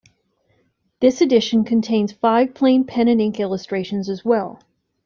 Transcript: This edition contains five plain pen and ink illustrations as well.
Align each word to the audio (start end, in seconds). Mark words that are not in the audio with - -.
This 0.99 1.21
edition 1.21 1.63
contains 1.63 2.11
five 2.11 2.55
plain 2.55 2.85
pen 2.85 3.07
and 3.07 3.21
ink 3.21 3.39
illustrations 3.39 4.09
as 4.09 4.25
well. 4.25 4.59